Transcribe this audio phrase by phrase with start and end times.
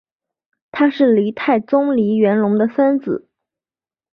[0.71, 3.29] 他是黎太宗黎元龙的三子。